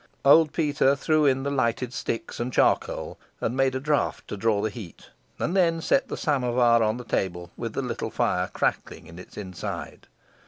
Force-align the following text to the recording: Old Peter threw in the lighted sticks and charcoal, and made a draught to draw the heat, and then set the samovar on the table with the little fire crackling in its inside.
Old 0.25 0.51
Peter 0.51 0.95
threw 0.95 1.27
in 1.27 1.43
the 1.43 1.51
lighted 1.51 1.93
sticks 1.93 2.39
and 2.39 2.51
charcoal, 2.51 3.19
and 3.39 3.55
made 3.55 3.75
a 3.75 3.79
draught 3.79 4.27
to 4.29 4.35
draw 4.35 4.59
the 4.59 4.71
heat, 4.71 5.11
and 5.37 5.55
then 5.55 5.79
set 5.79 6.07
the 6.07 6.17
samovar 6.17 6.81
on 6.81 6.97
the 6.97 7.03
table 7.03 7.51
with 7.55 7.73
the 7.73 7.83
little 7.83 8.09
fire 8.09 8.47
crackling 8.47 9.05
in 9.05 9.19
its 9.19 9.37
inside. 9.37 10.07